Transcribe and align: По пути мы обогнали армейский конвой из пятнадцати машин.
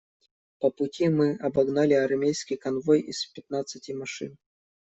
По 0.59 0.71
пути 0.71 1.09
мы 1.09 1.35
обогнали 1.35 1.93
армейский 1.93 2.55
конвой 2.55 3.01
из 3.01 3.27
пятнадцати 3.27 3.91
машин. 3.91 4.39